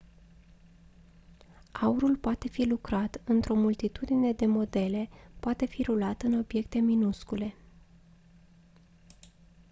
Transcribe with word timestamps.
aurul 1.71 2.15
poate 2.17 2.47
fi 2.47 2.63
lucrat 2.65 3.21
într-o 3.23 3.55
multitudine 3.55 4.31
de 4.31 4.45
modele 4.45 5.09
poate 5.39 5.65
fi 5.65 5.83
rulat 5.83 6.21
în 6.21 6.33
obiecte 6.39 6.79
minuscule 6.79 7.55